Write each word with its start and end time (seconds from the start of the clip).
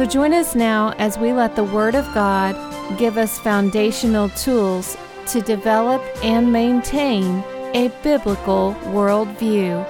So 0.00 0.06
join 0.06 0.32
us 0.32 0.54
now 0.54 0.94
as 0.96 1.18
we 1.18 1.34
let 1.34 1.56
the 1.56 1.64
Word 1.64 1.94
of 1.94 2.06
God 2.14 2.56
give 2.98 3.18
us 3.18 3.38
foundational 3.38 4.30
tools 4.30 4.96
to 5.26 5.42
develop 5.42 6.02
and 6.24 6.50
maintain 6.50 7.44
a 7.74 7.92
biblical 8.02 8.74
worldview. 8.84 9.84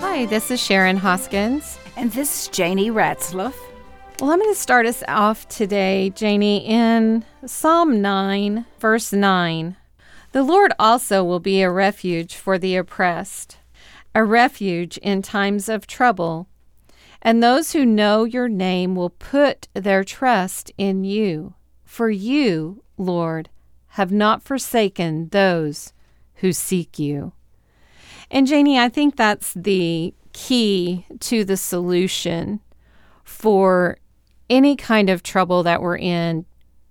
Hi, 0.00 0.24
this 0.24 0.50
is 0.50 0.62
Sharon 0.62 0.96
Hoskins. 0.96 1.78
And 1.98 2.10
this 2.12 2.44
is 2.44 2.48
Janie 2.48 2.90
Ratzlaff. 2.90 3.52
Well, 4.18 4.30
I'm 4.30 4.38
going 4.38 4.50
to 4.50 4.58
start 4.58 4.86
us 4.86 5.02
off 5.06 5.46
today, 5.48 6.08
Janie, 6.16 6.64
in 6.64 7.26
Psalm 7.44 8.00
9, 8.00 8.64
verse 8.78 9.12
9. 9.12 9.76
The 10.32 10.42
Lord 10.42 10.72
also 10.78 11.22
will 11.22 11.38
be 11.38 11.60
a 11.60 11.70
refuge 11.70 12.34
for 12.34 12.56
the 12.56 12.76
oppressed, 12.76 13.58
a 14.14 14.24
refuge 14.24 14.96
in 14.96 15.20
times 15.20 15.68
of 15.68 15.86
trouble. 15.86 16.46
And 17.22 17.42
those 17.42 17.72
who 17.72 17.84
know 17.84 18.24
your 18.24 18.48
name 18.48 18.94
will 18.96 19.10
put 19.10 19.68
their 19.74 20.04
trust 20.04 20.72
in 20.78 21.04
you. 21.04 21.54
For 21.84 22.08
you, 22.08 22.82
Lord, 22.96 23.50
have 23.88 24.12
not 24.12 24.42
forsaken 24.42 25.28
those 25.30 25.92
who 26.36 26.52
seek 26.52 26.98
you. 26.98 27.32
And 28.30 28.46
Janie, 28.46 28.78
I 28.78 28.88
think 28.88 29.16
that's 29.16 29.52
the 29.54 30.14
key 30.32 31.04
to 31.18 31.44
the 31.44 31.56
solution 31.56 32.60
for 33.24 33.98
any 34.48 34.76
kind 34.76 35.10
of 35.10 35.22
trouble 35.22 35.62
that 35.64 35.82
we're 35.82 35.98
in 35.98 36.46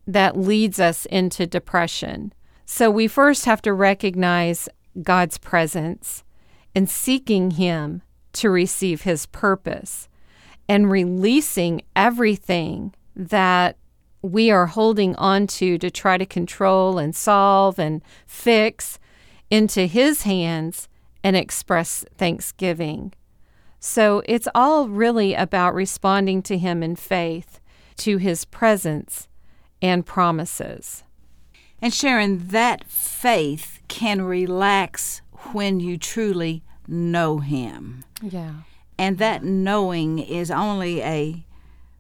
that 0.06 0.38
leads 0.38 0.80
us 0.80 1.06
into 1.06 1.48
depression. 1.48 2.34
So 2.66 2.92
we 2.92 3.08
first 3.08 3.46
have 3.46 3.62
to 3.64 3.74
recognize 3.74 4.68
God's 5.02 5.38
presence 5.38 6.24
and 6.76 6.90
seeking 6.90 7.52
Him 7.52 8.02
to 8.34 8.50
receive 8.50 9.04
His 9.04 9.26
purpose 9.26 10.09
and 10.70 10.92
releasing 10.92 11.82
everything 11.96 12.94
that 13.16 13.76
we 14.22 14.52
are 14.52 14.68
holding 14.68 15.16
on 15.16 15.48
to 15.48 15.78
to 15.80 15.90
try 15.90 16.18
to 16.18 16.26
control 16.26 17.00
and 17.00 17.16
solve 17.16 17.80
and 17.80 18.04
fix 18.28 19.00
into 19.50 19.88
His 19.88 20.22
hands 20.22 20.88
and 21.24 21.36
express 21.36 22.06
thanksgiving. 22.18 23.14
So 23.80 24.22
it's 24.26 24.48
all 24.54 24.88
really 24.88 25.34
about 25.34 25.74
responding 25.74 26.44
to 26.44 26.58
Him 26.58 26.84
in 26.84 26.96
faith, 26.96 27.60
to 27.98 28.18
His 28.18 28.46
presence 28.46 29.28
and 29.82 30.06
promises. 30.06 31.04
And 31.82 31.94
Sharon, 31.94 32.50
that 32.50 32.84
faith 32.84 33.82
can 33.88 34.22
relax 34.22 35.22
when 35.54 35.80
you 35.80 35.98
truly 35.98 36.62
know 36.88 37.40
Him. 37.40 38.04
Yeah. 38.22 38.52
And 39.00 39.18
that 39.18 39.46
knowing 39.46 40.20
is 40.20 40.52
only 40.52 41.02
a 41.02 41.46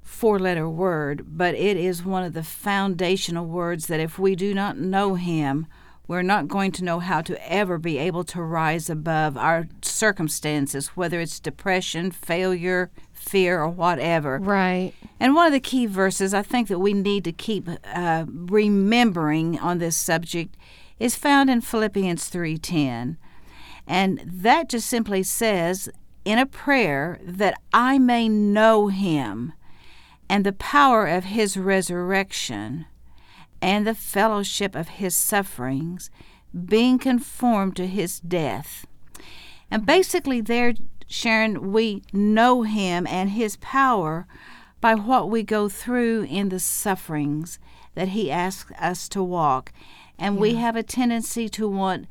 four 0.01 0.37
letter 0.37 0.67
word, 0.67 1.23
but 1.25 1.55
it 1.55 1.77
is 1.77 2.03
one 2.03 2.25
of 2.25 2.33
the 2.33 2.43
foundational 2.43 3.45
words 3.45 3.87
that 3.87 4.01
if 4.01 4.19
we 4.19 4.35
do 4.35 4.53
not 4.53 4.77
know 4.77 5.15
Him, 5.15 5.65
we're 6.09 6.23
not 6.23 6.49
going 6.49 6.73
to 6.73 6.83
know 6.83 6.99
how 6.99 7.21
to 7.21 7.49
ever 7.49 7.77
be 7.77 7.97
able 7.97 8.25
to 8.25 8.41
rise 8.41 8.89
above 8.89 9.37
our 9.37 9.69
circumstances, 9.81 10.89
whether 10.89 11.21
it's 11.21 11.39
depression, 11.39 12.11
failure, 12.11 12.91
fear, 13.13 13.61
or 13.61 13.69
whatever. 13.69 14.37
Right. 14.37 14.91
And 15.21 15.35
one 15.35 15.47
of 15.47 15.53
the 15.53 15.61
key 15.61 15.85
verses 15.85 16.33
I 16.33 16.41
think 16.41 16.67
that 16.67 16.79
we 16.79 16.91
need 16.91 17.23
to 17.23 17.31
keep 17.31 17.69
uh, 17.85 18.25
remembering 18.27 19.57
on 19.59 19.77
this 19.77 19.95
subject 19.95 20.57
is 20.99 21.15
found 21.15 21.49
in 21.49 21.61
Philippians 21.61 22.29
3:10. 22.29 23.15
And 23.87 24.21
that 24.25 24.67
just 24.67 24.89
simply 24.89 25.23
says, 25.23 25.89
in 26.25 26.37
a 26.37 26.45
prayer 26.45 27.19
that 27.23 27.59
I 27.73 27.97
may 27.97 28.29
know 28.29 28.87
him 28.87 29.53
and 30.29 30.45
the 30.45 30.53
power 30.53 31.07
of 31.07 31.25
his 31.25 31.57
resurrection 31.57 32.85
and 33.61 33.85
the 33.85 33.95
fellowship 33.95 34.75
of 34.75 34.87
his 34.87 35.15
sufferings, 35.15 36.09
being 36.65 36.99
conformed 36.99 37.75
to 37.75 37.87
his 37.87 38.19
death. 38.19 38.85
And 39.71 39.85
basically, 39.85 40.41
there, 40.41 40.73
Sharon, 41.07 41.71
we 41.71 42.03
know 42.13 42.63
him 42.63 43.05
and 43.07 43.31
his 43.31 43.57
power 43.57 44.27
by 44.81 44.95
what 44.95 45.29
we 45.29 45.43
go 45.43 45.67
through 45.67 46.23
in 46.23 46.49
the 46.49 46.59
sufferings 46.59 47.59
that 47.95 48.09
he 48.09 48.31
asks 48.31 48.71
us 48.79 49.09
to 49.09 49.21
walk. 49.21 49.73
And 50.17 50.35
yeah. 50.35 50.41
we 50.41 50.55
have 50.55 50.75
a 50.75 50.83
tendency 50.83 51.49
to 51.49 51.67
want 51.67 52.07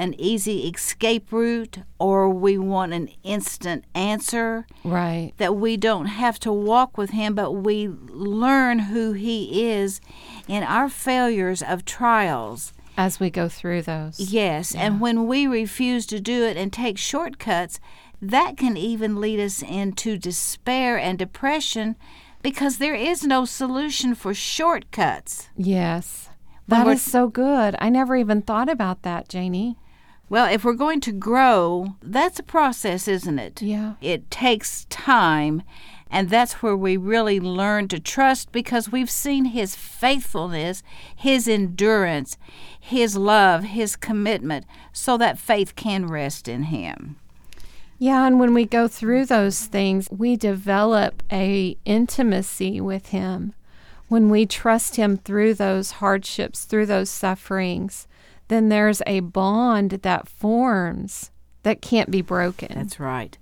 an 0.00 0.14
easy 0.18 0.66
escape 0.66 1.30
route 1.30 1.78
or 1.98 2.30
we 2.30 2.56
want 2.56 2.94
an 2.94 3.10
instant 3.22 3.84
answer. 3.94 4.66
Right. 4.82 5.32
That 5.36 5.56
we 5.56 5.76
don't 5.76 6.06
have 6.06 6.38
to 6.40 6.50
walk 6.50 6.96
with 6.96 7.10
him, 7.10 7.34
but 7.34 7.52
we 7.52 7.86
learn 7.86 8.78
who 8.78 9.12
he 9.12 9.70
is 9.70 10.00
in 10.48 10.62
our 10.62 10.88
failures 10.88 11.62
of 11.62 11.84
trials. 11.84 12.72
As 12.96 13.20
we 13.20 13.28
go 13.28 13.48
through 13.48 13.82
those. 13.82 14.18
Yes. 14.18 14.74
Yeah. 14.74 14.86
And 14.86 15.00
when 15.00 15.26
we 15.26 15.46
refuse 15.46 16.06
to 16.06 16.18
do 16.18 16.44
it 16.44 16.56
and 16.56 16.72
take 16.72 16.96
shortcuts, 16.96 17.78
that 18.22 18.56
can 18.56 18.78
even 18.78 19.20
lead 19.20 19.38
us 19.38 19.62
into 19.62 20.16
despair 20.16 20.98
and 20.98 21.18
depression 21.18 21.96
because 22.42 22.78
there 22.78 22.94
is 22.94 23.22
no 23.22 23.44
solution 23.44 24.14
for 24.14 24.32
shortcuts. 24.32 25.50
Yes. 25.56 26.30
That 26.68 26.86
is 26.86 27.02
so 27.02 27.26
good. 27.28 27.74
I 27.80 27.90
never 27.90 28.16
even 28.16 28.42
thought 28.42 28.68
about 28.68 29.02
that, 29.02 29.28
Janie. 29.28 29.76
Well, 30.30 30.50
if 30.50 30.64
we're 30.64 30.74
going 30.74 31.00
to 31.00 31.12
grow, 31.12 31.96
that's 32.00 32.38
a 32.38 32.44
process, 32.44 33.08
isn't 33.08 33.40
it? 33.40 33.60
Yeah. 33.60 33.94
It 34.00 34.30
takes 34.30 34.84
time. 34.84 35.64
And 36.08 36.30
that's 36.30 36.62
where 36.62 36.76
we 36.76 36.96
really 36.96 37.40
learn 37.40 37.88
to 37.88 37.98
trust 37.98 38.52
because 38.52 38.92
we've 38.92 39.10
seen 39.10 39.46
his 39.46 39.74
faithfulness, 39.74 40.84
his 41.14 41.48
endurance, 41.48 42.38
his 42.78 43.16
love, 43.16 43.64
his 43.64 43.96
commitment, 43.96 44.66
so 44.92 45.16
that 45.18 45.38
faith 45.38 45.74
can 45.74 46.06
rest 46.06 46.46
in 46.46 46.64
him. 46.64 47.16
Yeah, 47.98 48.24
and 48.24 48.38
when 48.38 48.54
we 48.54 48.64
go 48.64 48.86
through 48.86 49.26
those 49.26 49.66
things, 49.66 50.08
we 50.10 50.36
develop 50.36 51.24
a 51.30 51.76
intimacy 51.84 52.80
with 52.80 53.08
him. 53.08 53.52
When 54.08 54.30
we 54.30 54.46
trust 54.46 54.96
him 54.96 55.16
through 55.16 55.54
those 55.54 55.92
hardships, 55.92 56.64
through 56.64 56.86
those 56.86 57.10
sufferings, 57.10 58.08
then 58.50 58.68
there's 58.68 59.00
a 59.06 59.20
bond 59.20 59.90
that 60.02 60.28
forms 60.28 61.30
that 61.62 61.80
can't 61.80 62.10
be 62.10 62.20
broken. 62.20 62.72
That's 62.74 62.98
right. 62.98 63.38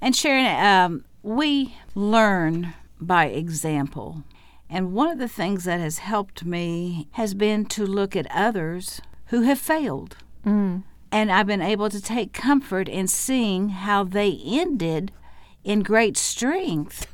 And 0.00 0.14
Sharon, 0.14 0.46
um, 0.46 1.04
we 1.22 1.76
learn 1.94 2.74
by 3.00 3.26
example. 3.26 4.24
And 4.68 4.92
one 4.92 5.08
of 5.08 5.18
the 5.18 5.28
things 5.28 5.64
that 5.64 5.78
has 5.78 5.98
helped 5.98 6.44
me 6.44 7.08
has 7.12 7.34
been 7.34 7.66
to 7.66 7.86
look 7.86 8.16
at 8.16 8.26
others 8.30 9.00
who 9.26 9.42
have 9.42 9.60
failed. 9.60 10.16
Mm. 10.44 10.82
And 11.12 11.30
I've 11.30 11.46
been 11.46 11.62
able 11.62 11.88
to 11.88 12.00
take 12.00 12.32
comfort 12.32 12.88
in 12.88 13.06
seeing 13.06 13.68
how 13.68 14.02
they 14.02 14.40
ended 14.44 15.12
in 15.62 15.84
great 15.84 16.16
strength 16.16 17.06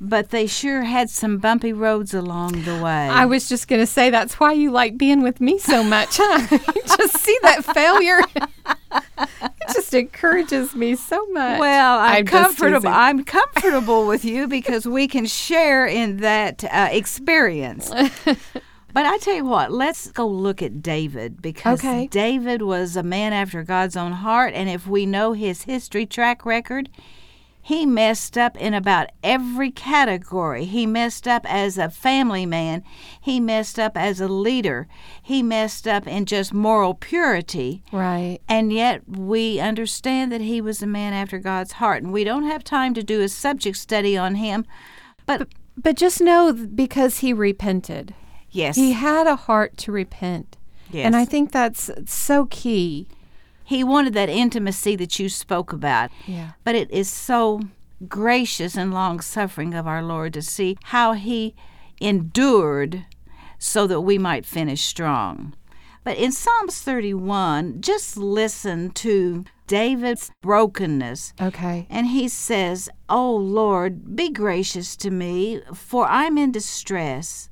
but 0.00 0.30
they 0.30 0.46
sure 0.46 0.82
had 0.82 1.08
some 1.08 1.38
bumpy 1.38 1.72
roads 1.72 2.12
along 2.12 2.62
the 2.64 2.82
way. 2.82 3.08
I 3.08 3.24
was 3.26 3.48
just 3.48 3.68
going 3.68 3.80
to 3.80 3.86
say 3.86 4.10
that's 4.10 4.38
why 4.40 4.52
you 4.52 4.70
like 4.70 4.98
being 4.98 5.22
with 5.22 5.40
me 5.40 5.58
so 5.58 5.82
much, 5.82 6.18
huh? 6.20 6.58
just 6.96 7.18
see 7.18 7.38
that 7.42 7.64
failure. 7.64 8.20
it 9.28 9.72
just 9.72 9.94
encourages 9.94 10.74
me 10.74 10.96
so 10.96 11.24
much. 11.28 11.60
Well, 11.60 11.98
I'm, 11.98 12.16
I'm 12.16 12.26
comfortable. 12.26 12.88
I'm 12.88 13.24
comfortable 13.24 14.06
with 14.06 14.24
you 14.24 14.48
because 14.48 14.86
we 14.86 15.08
can 15.08 15.26
share 15.26 15.86
in 15.86 16.18
that 16.18 16.64
uh, 16.64 16.88
experience. 16.90 17.90
But 18.94 19.06
I 19.06 19.18
tell 19.18 19.34
you 19.34 19.44
what, 19.44 19.72
let's 19.72 20.12
go 20.12 20.24
look 20.24 20.62
at 20.62 20.80
David 20.80 21.42
because 21.42 21.80
okay. 21.80 22.06
David 22.06 22.62
was 22.62 22.94
a 22.94 23.02
man 23.02 23.32
after 23.32 23.64
God's 23.64 23.96
own 23.96 24.12
heart. 24.12 24.54
And 24.54 24.68
if 24.68 24.86
we 24.86 25.04
know 25.04 25.32
his 25.32 25.62
history 25.62 26.06
track 26.06 26.46
record, 26.46 26.88
he 27.66 27.86
messed 27.86 28.36
up 28.36 28.58
in 28.58 28.74
about 28.74 29.08
every 29.22 29.70
category. 29.70 30.66
He 30.66 30.84
messed 30.86 31.26
up 31.26 31.46
as 31.48 31.78
a 31.78 31.88
family 31.88 32.44
man. 32.44 32.82
He 33.18 33.40
messed 33.40 33.78
up 33.78 33.96
as 33.96 34.20
a 34.20 34.28
leader. 34.28 34.86
He 35.22 35.42
messed 35.42 35.88
up 35.88 36.06
in 36.06 36.26
just 36.26 36.52
moral 36.52 36.92
purity. 36.92 37.82
Right. 37.90 38.40
And 38.50 38.70
yet 38.70 39.08
we 39.08 39.60
understand 39.60 40.30
that 40.30 40.42
he 40.42 40.60
was 40.60 40.82
a 40.82 40.86
man 40.86 41.14
after 41.14 41.38
God's 41.38 41.72
heart. 41.72 42.02
And 42.02 42.12
we 42.12 42.22
don't 42.22 42.44
have 42.44 42.64
time 42.64 42.92
to 42.94 43.02
do 43.02 43.22
a 43.22 43.28
subject 43.30 43.78
study 43.78 44.14
on 44.14 44.34
him. 44.34 44.66
But, 45.24 45.38
but 45.38 45.48
But 45.76 45.96
just 45.96 46.20
know 46.20 46.52
because 46.52 47.20
he 47.20 47.32
repented, 47.32 48.14
Yes. 48.50 48.76
he 48.76 48.92
had 48.92 49.26
a 49.26 49.36
heart 49.36 49.78
to 49.78 49.90
repent. 49.92 50.58
yes. 50.90 51.06
And 51.06 51.16
I 51.16 51.24
think 51.24 51.50
that's 51.50 51.90
so 52.04 52.44
key. 52.50 53.08
He 53.64 53.82
wanted 53.82 54.14
that 54.14 54.28
intimacy 54.28 54.94
that 54.96 55.18
you 55.18 55.28
spoke 55.28 55.72
about. 55.72 56.10
Yeah. 56.26 56.52
But 56.62 56.74
it 56.74 56.90
is 56.90 57.08
so 57.08 57.60
gracious 58.06 58.76
and 58.76 58.92
long 58.92 59.20
suffering 59.20 59.74
of 59.74 59.86
our 59.86 60.02
Lord 60.02 60.34
to 60.34 60.42
see 60.42 60.76
how 60.84 61.14
he 61.14 61.54
endured 62.00 63.06
so 63.58 63.86
that 63.86 64.02
we 64.02 64.18
might 64.18 64.44
finish 64.44 64.84
strong. 64.84 65.54
But 66.04 66.18
in 66.18 66.32
Psalms 66.32 66.82
31, 66.82 67.80
just 67.80 68.18
listen 68.18 68.90
to 68.90 69.44
David's 69.66 70.30
brokenness. 70.42 71.32
Okay. 71.40 71.86
And 71.88 72.08
he 72.08 72.28
says, 72.28 72.90
O 73.08 73.34
Lord, 73.34 74.14
be 74.14 74.28
gracious 74.28 74.96
to 74.96 75.10
me, 75.10 75.62
for 75.72 76.06
I'm 76.06 76.36
in 76.36 76.52
distress. 76.52 77.48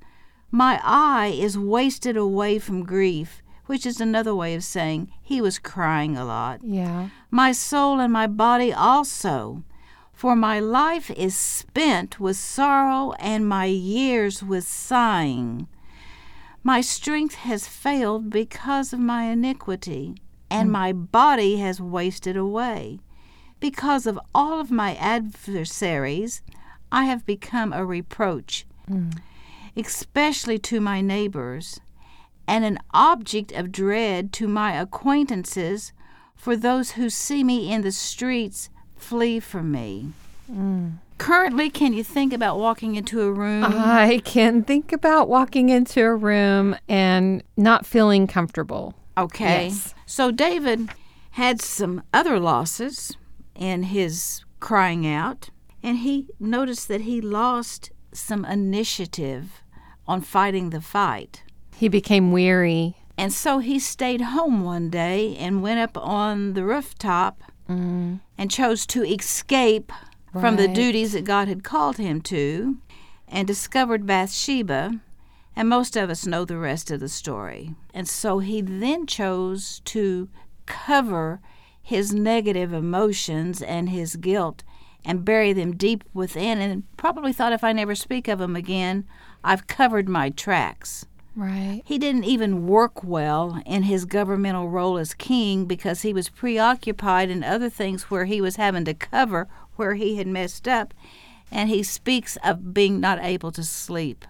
My 0.50 0.78
eye 0.84 1.34
is 1.34 1.56
wasted 1.56 2.14
away 2.14 2.58
from 2.58 2.84
grief, 2.84 3.42
which 3.66 3.86
is 3.86 4.00
another 4.00 4.34
way 4.34 4.54
of 4.54 4.64
saying 4.64 5.12
he 5.22 5.40
was 5.40 5.58
crying 5.58 6.16
a 6.16 6.24
lot 6.24 6.60
Yeah. 6.62 7.08
my 7.30 7.52
soul 7.52 8.00
and 8.00 8.12
my 8.12 8.26
body 8.26 8.72
also. 8.72 9.64
For 10.12 10.36
my 10.36 10.60
life 10.60 11.10
is 11.10 11.34
spent 11.34 12.20
with 12.20 12.36
sorrow 12.36 13.12
and 13.18 13.48
my 13.48 13.64
years 13.64 14.42
with 14.42 14.64
sighing. 14.64 15.66
My 16.62 16.80
strength 16.80 17.34
has 17.36 17.66
failed 17.66 18.30
because 18.30 18.92
of 18.92 19.00
my 19.00 19.24
iniquity, 19.24 20.14
and 20.48 20.68
mm. 20.68 20.72
my 20.72 20.92
body 20.92 21.56
has 21.56 21.80
wasted 21.80 22.36
away. 22.36 23.00
Because 23.58 24.06
of 24.06 24.18
all 24.32 24.60
of 24.60 24.70
my 24.70 24.94
adversaries, 24.94 26.42
I 26.92 27.04
have 27.04 27.26
become 27.26 27.72
a 27.72 27.84
reproach, 27.84 28.64
mm. 28.88 29.12
especially 29.76 30.58
to 30.60 30.80
my 30.80 31.00
neighbors, 31.00 31.80
and 32.46 32.64
an 32.64 32.78
object 32.92 33.52
of 33.52 33.72
dread 33.72 34.32
to 34.34 34.48
my 34.48 34.72
acquaintances, 34.72 35.92
for 36.34 36.56
those 36.56 36.92
who 36.92 37.08
see 37.08 37.44
me 37.44 37.72
in 37.72 37.82
the 37.82 37.92
streets 37.92 38.68
flee 38.96 39.38
from 39.40 39.70
me. 39.70 40.08
Currently, 41.18 41.70
can 41.70 41.92
you 41.92 42.02
think 42.02 42.32
about 42.32 42.58
walking 42.58 42.96
into 42.96 43.20
a 43.22 43.30
room? 43.30 43.64
I 43.64 44.20
can 44.24 44.64
think 44.64 44.92
about 44.92 45.28
walking 45.28 45.68
into 45.68 46.02
a 46.02 46.16
room 46.16 46.74
and 46.88 47.44
not 47.56 47.86
feeling 47.86 48.26
comfortable. 48.26 48.94
Okay. 49.16 49.66
Yes. 49.68 49.94
So 50.04 50.32
David 50.32 50.88
had 51.32 51.62
some 51.62 52.02
other 52.12 52.40
losses 52.40 53.16
in 53.54 53.84
his 53.84 54.44
crying 54.58 55.06
out, 55.06 55.50
and 55.82 55.98
he 55.98 56.26
noticed 56.40 56.88
that 56.88 57.02
he 57.02 57.20
lost 57.20 57.90
some 58.12 58.44
initiative 58.44 59.62
on 60.08 60.20
fighting 60.20 60.70
the 60.70 60.80
fight. 60.80 61.44
He 61.82 61.88
became 61.88 62.30
weary. 62.30 62.94
And 63.18 63.32
so 63.32 63.58
he 63.58 63.80
stayed 63.80 64.20
home 64.20 64.62
one 64.62 64.88
day 64.88 65.36
and 65.36 65.64
went 65.64 65.80
up 65.80 65.98
on 65.98 66.52
the 66.52 66.62
rooftop 66.62 67.42
Mm. 67.68 68.20
and 68.38 68.52
chose 68.52 68.86
to 68.86 69.02
escape 69.02 69.90
from 70.30 70.54
the 70.54 70.68
duties 70.68 71.10
that 71.10 71.24
God 71.24 71.48
had 71.48 71.64
called 71.64 71.96
him 71.96 72.20
to 72.20 72.78
and 73.26 73.48
discovered 73.48 74.06
Bathsheba. 74.06 75.00
And 75.56 75.68
most 75.68 75.96
of 75.96 76.08
us 76.08 76.24
know 76.24 76.44
the 76.44 76.56
rest 76.56 76.92
of 76.92 77.00
the 77.00 77.08
story. 77.08 77.74
And 77.92 78.06
so 78.08 78.38
he 78.38 78.60
then 78.60 79.04
chose 79.04 79.80
to 79.86 80.28
cover 80.66 81.40
his 81.82 82.14
negative 82.14 82.72
emotions 82.72 83.60
and 83.60 83.88
his 83.88 84.14
guilt 84.14 84.62
and 85.04 85.24
bury 85.24 85.52
them 85.52 85.74
deep 85.74 86.04
within, 86.14 86.60
and 86.60 86.84
probably 86.96 87.32
thought 87.32 87.52
if 87.52 87.64
I 87.64 87.72
never 87.72 87.96
speak 87.96 88.28
of 88.28 88.38
them 88.38 88.54
again, 88.54 89.04
I've 89.42 89.66
covered 89.66 90.08
my 90.08 90.30
tracks. 90.30 91.06
Right. 91.34 91.82
He 91.84 91.98
didn't 91.98 92.24
even 92.24 92.66
work 92.66 93.02
well 93.02 93.62
in 93.64 93.84
his 93.84 94.04
governmental 94.04 94.68
role 94.68 94.98
as 94.98 95.14
king 95.14 95.64
because 95.64 96.02
he 96.02 96.12
was 96.12 96.28
preoccupied 96.28 97.30
in 97.30 97.42
other 97.42 97.70
things 97.70 98.04
where 98.04 98.26
he 98.26 98.40
was 98.40 98.56
having 98.56 98.84
to 98.84 98.94
cover 98.94 99.48
where 99.76 99.94
he 99.94 100.16
had 100.16 100.26
messed 100.26 100.68
up. 100.68 100.92
And 101.50 101.68
he 101.68 101.82
speaks 101.82 102.36
of 102.44 102.74
being 102.74 103.00
not 103.00 103.22
able 103.22 103.50
to 103.52 103.64
sleep. 103.64 104.24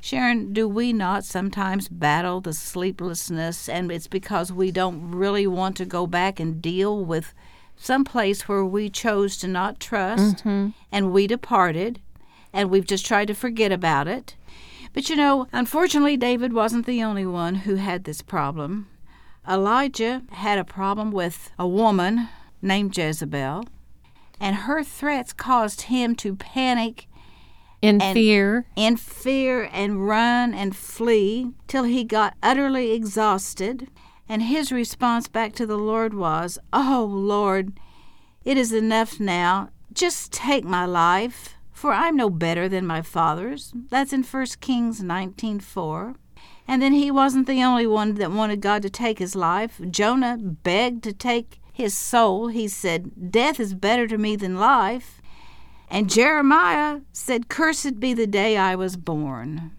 Sharon, 0.00 0.52
do 0.52 0.68
we 0.68 0.92
not 0.92 1.24
sometimes 1.24 1.88
battle 1.88 2.42
the 2.42 2.52
sleeplessness, 2.52 3.70
and 3.70 3.90
it's 3.90 4.06
because 4.06 4.52
we 4.52 4.70
don't 4.70 5.12
really 5.12 5.46
want 5.46 5.78
to 5.78 5.86
go 5.86 6.06
back 6.06 6.38
and 6.38 6.60
deal 6.60 7.02
with 7.02 7.32
some 7.76 8.04
place 8.04 8.46
where 8.46 8.64
we 8.64 8.90
chose 8.90 9.38
to 9.38 9.48
not 9.48 9.80
trust 9.80 10.36
mm-hmm. 10.36 10.68
and 10.92 11.12
we 11.12 11.26
departed 11.26 12.00
and 12.52 12.70
we've 12.70 12.86
just 12.86 13.06
tried 13.06 13.28
to 13.28 13.34
forget 13.34 13.72
about 13.72 14.06
it? 14.06 14.36
But 14.94 15.10
you 15.10 15.16
know, 15.16 15.48
unfortunately, 15.52 16.16
David 16.16 16.52
wasn't 16.54 16.86
the 16.86 17.02
only 17.02 17.26
one 17.26 17.56
who 17.56 17.74
had 17.74 18.04
this 18.04 18.22
problem. 18.22 18.86
Elijah 19.46 20.22
had 20.30 20.58
a 20.58 20.64
problem 20.64 21.10
with 21.10 21.50
a 21.58 21.68
woman 21.68 22.28
named 22.62 22.96
Jezebel, 22.96 23.64
and 24.40 24.56
her 24.56 24.82
threats 24.82 25.32
caused 25.34 25.82
him 25.82 26.14
to 26.16 26.34
panic 26.36 27.06
In 27.82 28.00
And- 28.00 28.14
fear. 28.14 28.66
in 28.76 28.96
fear 28.96 29.68
and 29.72 30.06
run 30.08 30.54
and 30.54 30.74
flee 30.74 31.52
till 31.66 31.84
he 31.84 32.04
got 32.04 32.34
utterly 32.42 32.92
exhausted. 32.92 33.88
And 34.26 34.44
his 34.44 34.72
response 34.72 35.28
back 35.28 35.52
to 35.56 35.66
the 35.66 35.76
Lord 35.76 36.14
was, 36.14 36.58
Oh 36.72 37.04
Lord, 37.10 37.78
it 38.42 38.56
is 38.56 38.72
enough 38.72 39.20
now. 39.20 39.68
Just 39.92 40.32
take 40.32 40.64
my 40.64 40.86
life, 40.86 41.53
for 41.74 41.92
I'm 41.92 42.16
no 42.16 42.30
better 42.30 42.68
than 42.68 42.86
my 42.86 43.02
fathers. 43.02 43.72
That's 43.90 44.14
in 44.14 44.22
1 44.22 44.46
Kings 44.60 45.02
19:4. 45.02 46.14
And 46.66 46.80
then 46.80 46.94
he 46.94 47.10
wasn't 47.10 47.46
the 47.46 47.62
only 47.62 47.86
one 47.86 48.14
that 48.14 48.30
wanted 48.30 48.62
God 48.62 48.80
to 48.82 48.88
take 48.90 49.18
his 49.18 49.36
life. 49.36 49.80
Jonah 49.90 50.38
begged 50.38 51.02
to 51.04 51.12
take 51.12 51.60
his 51.70 51.94
soul. 51.94 52.48
He 52.48 52.68
said, 52.68 53.30
Death 53.30 53.60
is 53.60 53.74
better 53.74 54.06
to 54.06 54.16
me 54.16 54.36
than 54.36 54.58
life. 54.58 55.20
And 55.90 56.08
Jeremiah 56.08 57.00
said, 57.12 57.48
Cursed 57.48 58.00
be 58.00 58.14
the 58.14 58.26
day 58.26 58.56
I 58.56 58.76
was 58.76 58.96
born. 58.96 59.72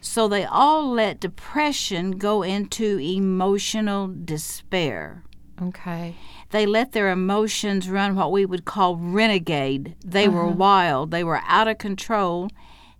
So 0.00 0.26
they 0.26 0.44
all 0.44 0.90
let 0.90 1.20
depression 1.20 2.12
go 2.12 2.42
into 2.42 2.98
emotional 2.98 4.08
despair. 4.08 5.22
Okay. 5.62 6.16
They 6.54 6.66
let 6.66 6.92
their 6.92 7.10
emotions 7.10 7.90
run 7.90 8.14
what 8.14 8.30
we 8.30 8.46
would 8.46 8.64
call 8.64 8.94
renegade. 8.94 9.96
They 10.04 10.28
were 10.28 10.46
uh-huh. 10.46 10.54
wild, 10.54 11.10
they 11.10 11.24
were 11.24 11.40
out 11.48 11.66
of 11.66 11.78
control. 11.78 12.48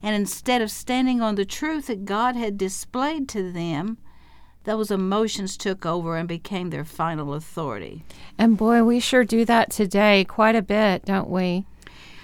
And 0.02 0.16
instead 0.16 0.60
of 0.60 0.72
standing 0.72 1.22
on 1.22 1.36
the 1.36 1.44
truth 1.44 1.86
that 1.86 2.04
God 2.04 2.34
had 2.34 2.58
displayed 2.58 3.28
to 3.28 3.52
them, 3.52 3.98
those 4.64 4.90
emotions 4.90 5.56
took 5.56 5.86
over 5.86 6.16
and 6.16 6.26
became 6.26 6.70
their 6.70 6.84
final 6.84 7.32
authority. 7.32 8.04
And 8.36 8.56
boy, 8.56 8.82
we 8.82 8.98
sure 8.98 9.22
do 9.22 9.44
that 9.44 9.70
today 9.70 10.24
quite 10.24 10.56
a 10.56 10.60
bit, 10.60 11.04
don't 11.04 11.30
we? 11.30 11.64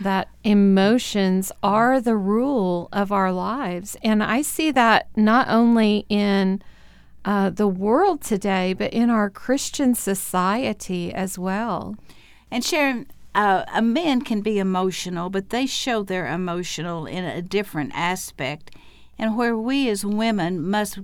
That 0.00 0.30
emotions 0.42 1.52
are 1.62 2.00
the 2.00 2.16
rule 2.16 2.88
of 2.92 3.12
our 3.12 3.30
lives. 3.30 3.96
And 4.02 4.20
I 4.20 4.42
see 4.42 4.72
that 4.72 5.06
not 5.14 5.46
only 5.48 6.06
in 6.08 6.60
uh, 7.24 7.50
the 7.50 7.68
world 7.68 8.22
today, 8.22 8.72
but 8.72 8.92
in 8.92 9.10
our 9.10 9.30
Christian 9.30 9.94
society 9.94 11.12
as 11.12 11.38
well. 11.38 11.96
And 12.50 12.64
Sharon, 12.64 13.06
uh, 13.34 13.64
a 13.72 13.82
man 13.82 14.22
can 14.22 14.40
be 14.40 14.58
emotional, 14.58 15.30
but 15.30 15.50
they 15.50 15.66
show 15.66 16.02
their 16.02 16.26
emotional 16.26 17.06
in 17.06 17.24
a 17.24 17.42
different 17.42 17.92
aspect. 17.94 18.74
And 19.18 19.36
where 19.36 19.56
we 19.56 19.88
as 19.90 20.04
women 20.04 20.66
must 20.66 20.98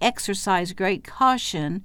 exercise 0.00 0.72
great 0.74 1.04
caution, 1.04 1.82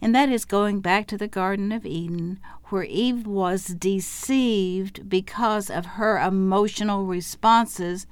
and 0.00 0.14
that 0.14 0.28
is 0.28 0.44
going 0.44 0.80
back 0.80 1.06
to 1.06 1.16
the 1.16 1.28
Garden 1.28 1.70
of 1.70 1.86
Eden, 1.86 2.40
where 2.64 2.82
Eve 2.82 3.26
was 3.26 3.66
deceived 3.66 5.08
because 5.08 5.70
of 5.70 5.86
her 5.86 6.18
emotional 6.18 7.06
responses, 7.06 8.06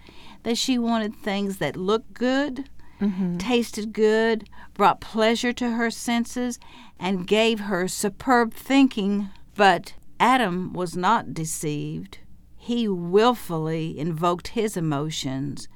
that 0.44 0.56
she 0.56 0.78
wanted 0.78 1.14
things 1.16 1.58
that 1.58 1.76
looked 1.76 2.14
good, 2.14 2.68
Mm-hmm. 3.02 3.38
tasted 3.38 3.92
good, 3.92 4.48
brought 4.74 5.00
pleasure 5.00 5.52
to 5.54 5.72
her 5.72 5.90
senses, 5.90 6.60
and 7.00 7.26
gave 7.26 7.60
her 7.60 7.88
superb 7.88 8.54
thinking. 8.54 9.28
But 9.56 9.94
Adam 10.20 10.72
was 10.72 10.96
not 10.96 11.34
deceived. 11.34 12.18
He 12.56 12.86
willfully 12.86 13.98
invoked 13.98 14.48
his 14.48 14.76
emotions 14.76 15.66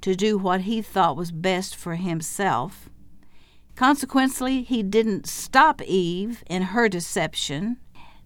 to 0.00 0.14
do 0.14 0.38
what 0.38 0.60
he 0.60 0.80
thought 0.80 1.16
was 1.16 1.32
best 1.32 1.74
for 1.74 1.96
himself. 1.96 2.88
Consequently, 3.74 4.62
he 4.62 4.84
didn't 4.84 5.26
stop 5.26 5.82
Eve 5.82 6.44
in 6.48 6.62
her 6.62 6.88
deception. 6.88 7.78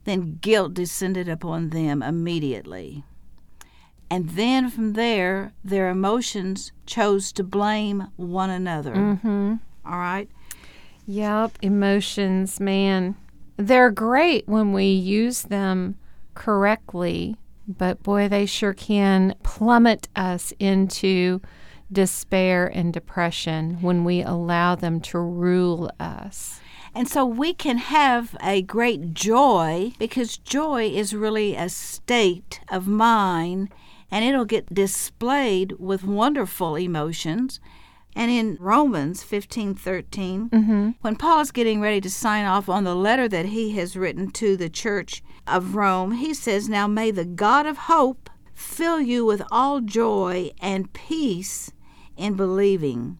Then 0.05 0.39
guilt 0.41 0.75
descended 0.75 1.31
upon 1.31 1.71
them 1.71 2.03
immediately. 2.03 3.05
And 4.11 4.31
then 4.31 4.71
from 4.71 4.95
there, 4.95 5.53
their 5.63 5.89
emotions 5.89 6.73
chose 6.85 7.31
to 7.33 7.45
blame 7.45 8.09
one 8.17 8.51
another. 8.51 8.95
Mm-hmm. 8.95 9.55
All 9.87 9.99
right? 9.99 10.29
Yep, 11.07 11.59
emotions, 11.63 12.59
man. 12.59 13.15
They're 13.57 13.91
great 13.91 14.49
when 14.49 14.73
we 14.73 14.87
use 14.87 15.43
them 15.43 15.97
correctly, 16.35 17.37
but 17.69 18.03
boy, 18.03 18.29
they 18.29 18.47
sure 18.47 18.75
can 18.75 19.35
plummet 19.43 20.09
us 20.17 20.53
into 20.59 21.41
despair 21.93 22.67
and 22.67 22.93
depression 22.93 23.79
when 23.81 24.05
we 24.05 24.23
allow 24.23 24.75
them 24.75 25.01
to 25.01 25.19
rule 25.19 25.91
us. 26.01 26.61
And 26.95 27.09
so 27.09 27.25
we 27.25 27.55
can 27.55 27.79
have 27.79 28.37
a 28.43 28.63
great 28.63 29.15
joy 29.15 29.93
because 29.99 30.37
joy 30.37 30.89
is 30.89 31.15
really 31.15 31.55
a 31.55 31.69
state 31.69 32.61
of 32.69 32.89
mind 32.89 33.69
and 34.11 34.25
it'll 34.25 34.45
get 34.45 34.73
displayed 34.75 35.73
with 35.79 36.05
wonderful 36.05 36.77
emotions. 36.77 37.61
And 38.17 38.31
in 38.31 38.57
Romans 38.59 39.23
15 39.23 39.75
13, 39.75 40.51
Mm-hmm. 40.51 40.91
when 41.01 41.17
Paul 41.17 41.41
is 41.41 41.53
getting 41.53 41.81
ready 41.81 42.01
to 42.01 42.11
sign 42.11 42.45
off 42.45 42.69
on 42.69 42.85
the 42.85 42.95
letter 42.97 43.29
that 43.29 43.47
he 43.47 43.71
has 43.77 43.97
written 43.97 44.31
to 44.33 44.57
the 44.57 44.69
church 44.69 45.23
of 45.47 45.75
Rome, 45.77 46.13
he 46.13 46.35
says, 46.35 46.69
Now 46.69 46.87
may 46.89 47.11
the 47.13 47.25
God 47.25 47.67
of 47.67 47.77
hope 47.79 48.29
fill 48.53 49.01
you 49.01 49.25
with 49.25 49.43
all 49.51 49.81
joy 49.81 50.51
and 50.61 50.93
peace 50.93 51.71
in 52.17 52.35
believing, 52.35 53.17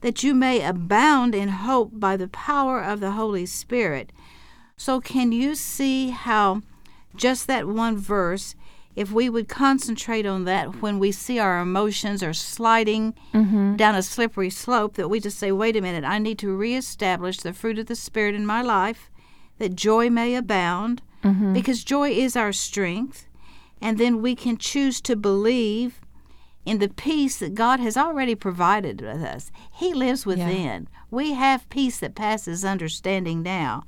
that 0.00 0.22
you 0.24 0.34
may 0.34 0.60
abound 0.62 1.34
in 1.34 1.48
hope 1.48 1.92
by 1.94 2.16
the 2.16 2.28
power 2.28 2.82
of 2.82 2.98
the 3.00 3.12
Holy 3.12 3.46
Spirit. 3.46 4.12
So, 4.76 5.00
can 5.00 5.30
you 5.30 5.54
see 5.54 6.10
how 6.10 6.62
just 7.14 7.46
that 7.46 7.68
one 7.68 7.96
verse, 7.96 8.56
if 8.94 9.10
we 9.10 9.28
would 9.28 9.48
concentrate 9.48 10.26
on 10.26 10.44
that 10.44 10.82
when 10.82 10.98
we 10.98 11.12
see 11.12 11.38
our 11.38 11.60
emotions 11.60 12.22
are 12.22 12.34
sliding 12.34 13.14
mm-hmm. 13.32 13.76
down 13.76 13.94
a 13.94 14.02
slippery 14.02 14.50
slope, 14.50 14.94
that 14.94 15.08
we 15.08 15.20
just 15.20 15.38
say, 15.38 15.50
wait 15.50 15.76
a 15.76 15.80
minute, 15.80 16.04
I 16.04 16.18
need 16.18 16.38
to 16.40 16.54
reestablish 16.54 17.38
the 17.38 17.52
fruit 17.52 17.78
of 17.78 17.86
the 17.86 17.96
Spirit 17.96 18.34
in 18.34 18.44
my 18.44 18.60
life, 18.60 19.10
that 19.58 19.74
joy 19.74 20.10
may 20.10 20.34
abound, 20.34 21.02
mm-hmm. 21.24 21.52
because 21.52 21.84
joy 21.84 22.10
is 22.10 22.36
our 22.36 22.52
strength. 22.52 23.26
And 23.80 23.98
then 23.98 24.22
we 24.22 24.34
can 24.34 24.58
choose 24.58 25.00
to 25.02 25.16
believe 25.16 26.00
in 26.64 26.78
the 26.78 26.88
peace 26.88 27.38
that 27.38 27.54
God 27.54 27.80
has 27.80 27.96
already 27.96 28.34
provided 28.34 29.00
with 29.00 29.22
us. 29.22 29.50
He 29.72 29.92
lives 29.92 30.24
within. 30.24 30.88
We 31.10 31.32
have 31.32 31.68
peace 31.68 31.98
that 31.98 32.14
passes 32.14 32.64
understanding 32.64 33.42
now. 33.42 33.82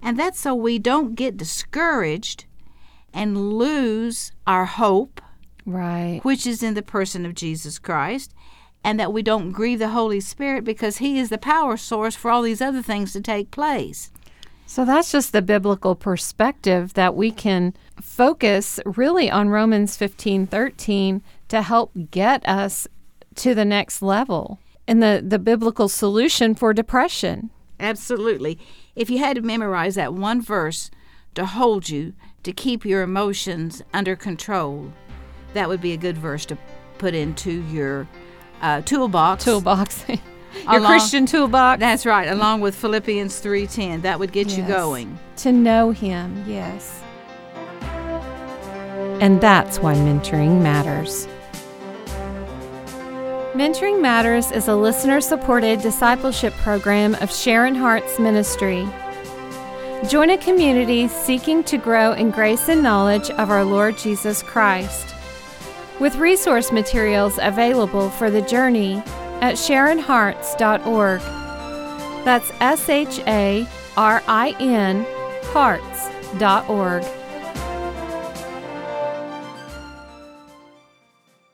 And 0.00 0.18
that's 0.18 0.38
so 0.38 0.54
we 0.54 0.78
don't 0.78 1.14
get 1.14 1.36
discouraged 1.36 2.45
and 3.16 3.54
lose 3.54 4.30
our 4.46 4.66
hope, 4.66 5.20
Right. 5.64 6.20
which 6.22 6.46
is 6.46 6.62
in 6.62 6.74
the 6.74 6.82
person 6.82 7.26
of 7.26 7.34
Jesus 7.34 7.78
Christ, 7.80 8.32
and 8.84 9.00
that 9.00 9.12
we 9.12 9.22
don't 9.22 9.50
grieve 9.50 9.80
the 9.80 9.88
Holy 9.88 10.20
Spirit 10.20 10.62
because 10.62 10.98
He 10.98 11.18
is 11.18 11.30
the 11.30 11.38
power 11.38 11.76
source 11.76 12.14
for 12.14 12.30
all 12.30 12.42
these 12.42 12.60
other 12.60 12.82
things 12.82 13.12
to 13.14 13.20
take 13.20 13.50
place. 13.50 14.12
So 14.66 14.84
that's 14.84 15.10
just 15.12 15.32
the 15.32 15.42
biblical 15.42 15.94
perspective 15.94 16.94
that 16.94 17.14
we 17.16 17.30
can 17.30 17.72
focus 18.00 18.78
really 18.84 19.30
on 19.30 19.48
Romans 19.48 19.96
15 19.96 20.46
13 20.48 21.22
to 21.48 21.62
help 21.62 21.92
get 22.10 22.46
us 22.48 22.86
to 23.36 23.54
the 23.54 23.64
next 23.64 24.02
level 24.02 24.58
and 24.88 25.02
the, 25.02 25.22
the 25.24 25.38
biblical 25.38 25.88
solution 25.88 26.54
for 26.54 26.72
depression. 26.74 27.50
Absolutely. 27.78 28.58
If 28.94 29.08
you 29.10 29.18
had 29.18 29.36
to 29.36 29.42
memorize 29.42 29.94
that 29.94 30.14
one 30.14 30.40
verse 30.42 30.90
to 31.34 31.46
hold 31.46 31.88
you, 31.88 32.14
to 32.46 32.52
keep 32.52 32.84
your 32.84 33.02
emotions 33.02 33.82
under 33.92 34.14
control, 34.14 34.92
that 35.52 35.68
would 35.68 35.80
be 35.80 35.92
a 35.92 35.96
good 35.96 36.16
verse 36.16 36.46
to 36.46 36.56
put 36.96 37.12
into 37.12 37.50
your 37.64 38.08
uh, 38.62 38.80
toolbox. 38.82 39.44
Toolbox. 39.44 40.04
Your 40.64 40.78
Along- 40.78 40.92
Christian 40.92 41.26
toolbox. 41.26 41.80
That's 41.80 42.06
right, 42.06 42.28
along 42.28 42.62
with 42.62 42.74
Philippians 42.74 43.42
3:10. 43.42 44.00
That 44.00 44.18
would 44.18 44.32
get 44.32 44.56
you 44.56 44.66
going. 44.66 45.18
To 45.38 45.52
know 45.52 45.90
Him, 45.90 46.44
yes. 46.46 47.02
And 49.20 49.38
that's 49.38 49.80
why 49.80 49.92
mentoring 49.94 50.62
matters. 50.62 51.28
Mentoring 53.54 54.00
Matters 54.00 54.50
is 54.50 54.68
a 54.68 54.76
listener 54.76 55.20
supported 55.20 55.80
discipleship 55.80 56.54
program 56.54 57.14
of 57.16 57.30
Sharin 57.30 57.76
Heart's 57.76 58.18
ministry. 58.18 58.86
Join 60.08 60.30
a 60.30 60.38
community 60.38 61.08
seeking 61.08 61.64
to 61.64 61.78
grow 61.78 62.12
in 62.12 62.30
grace 62.30 62.68
and 62.68 62.80
knowledge 62.80 63.28
of 63.30 63.50
our 63.50 63.64
Lord 63.64 63.98
Jesus 63.98 64.40
Christ. 64.40 65.12
With 65.98 66.14
resource 66.14 66.70
materials 66.70 67.40
available 67.42 68.10
for 68.10 68.30
the 68.30 68.42
journey 68.42 69.02
at 69.40 69.56
sharinhearts.org. 69.56 71.20
That's 72.24 72.52
S 72.60 72.88
H 72.88 73.18
A 73.26 73.66
R 73.96 74.22
I 74.28 74.54
N 74.60 75.04
hearts.org. 75.46 77.25